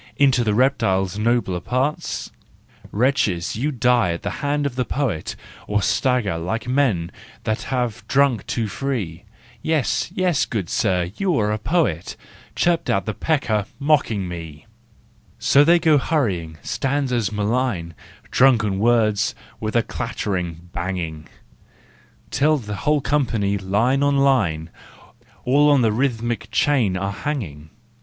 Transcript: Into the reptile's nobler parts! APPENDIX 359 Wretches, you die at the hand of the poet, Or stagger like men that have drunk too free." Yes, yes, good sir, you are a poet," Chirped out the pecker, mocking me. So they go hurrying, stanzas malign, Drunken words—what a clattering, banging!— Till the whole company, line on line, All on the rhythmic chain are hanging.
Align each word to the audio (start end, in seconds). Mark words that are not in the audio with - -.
Into 0.17 0.43
the 0.43 0.55
reptile's 0.55 1.19
nobler 1.19 1.59
parts! 1.59 2.31
APPENDIX 2.85 2.89
359 2.89 3.05
Wretches, 3.05 3.55
you 3.55 3.71
die 3.71 4.11
at 4.13 4.23
the 4.23 4.29
hand 4.41 4.65
of 4.65 4.75
the 4.75 4.83
poet, 4.83 5.35
Or 5.67 5.83
stagger 5.83 6.39
like 6.39 6.67
men 6.67 7.11
that 7.43 7.61
have 7.65 8.03
drunk 8.07 8.47
too 8.47 8.67
free." 8.67 9.25
Yes, 9.61 10.09
yes, 10.11 10.47
good 10.47 10.71
sir, 10.71 11.11
you 11.17 11.37
are 11.37 11.51
a 11.51 11.59
poet," 11.59 12.15
Chirped 12.55 12.89
out 12.89 13.05
the 13.05 13.13
pecker, 13.13 13.67
mocking 13.77 14.27
me. 14.27 14.65
So 15.37 15.63
they 15.63 15.77
go 15.77 15.99
hurrying, 15.99 16.57
stanzas 16.63 17.31
malign, 17.31 17.93
Drunken 18.31 18.79
words—what 18.79 19.75
a 19.75 19.83
clattering, 19.83 20.67
banging!— 20.73 21.27
Till 22.31 22.57
the 22.57 22.75
whole 22.87 23.01
company, 23.01 23.55
line 23.59 24.01
on 24.01 24.17
line, 24.17 24.71
All 25.45 25.69
on 25.69 25.83
the 25.83 25.91
rhythmic 25.91 26.49
chain 26.49 26.97
are 26.97 27.13
hanging. 27.13 27.69